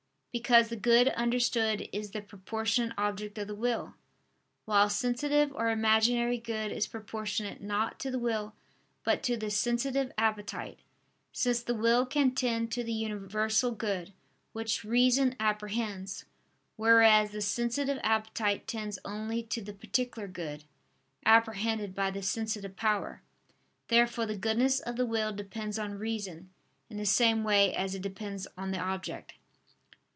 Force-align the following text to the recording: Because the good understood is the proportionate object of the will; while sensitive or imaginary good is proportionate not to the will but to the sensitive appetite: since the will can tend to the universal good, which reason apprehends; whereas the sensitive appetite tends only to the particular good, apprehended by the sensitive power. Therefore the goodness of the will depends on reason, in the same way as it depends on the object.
Because 0.33 0.69
the 0.69 0.77
good 0.77 1.09
understood 1.09 1.89
is 1.91 2.11
the 2.11 2.21
proportionate 2.21 2.93
object 2.97 3.37
of 3.37 3.47
the 3.49 3.53
will; 3.53 3.95
while 4.63 4.89
sensitive 4.89 5.51
or 5.51 5.67
imaginary 5.69 6.37
good 6.37 6.71
is 6.71 6.87
proportionate 6.87 7.59
not 7.61 7.99
to 7.99 8.09
the 8.09 8.17
will 8.17 8.55
but 9.03 9.23
to 9.23 9.35
the 9.35 9.51
sensitive 9.51 10.09
appetite: 10.17 10.79
since 11.33 11.61
the 11.61 11.75
will 11.75 12.05
can 12.05 12.31
tend 12.33 12.71
to 12.71 12.81
the 12.81 12.93
universal 12.93 13.71
good, 13.73 14.13
which 14.53 14.85
reason 14.85 15.35
apprehends; 15.37 16.23
whereas 16.77 17.31
the 17.31 17.41
sensitive 17.41 17.99
appetite 18.01 18.65
tends 18.67 18.99
only 19.03 19.43
to 19.43 19.61
the 19.61 19.73
particular 19.73 20.29
good, 20.29 20.63
apprehended 21.25 21.93
by 21.93 22.09
the 22.09 22.21
sensitive 22.23 22.77
power. 22.77 23.21
Therefore 23.89 24.25
the 24.27 24.37
goodness 24.37 24.79
of 24.79 24.95
the 24.95 25.05
will 25.05 25.33
depends 25.33 25.77
on 25.77 25.99
reason, 25.99 26.51
in 26.89 26.95
the 26.95 27.05
same 27.05 27.43
way 27.43 27.75
as 27.75 27.95
it 27.95 28.01
depends 28.01 28.47
on 28.57 28.71
the 28.71 28.79
object. 28.79 29.33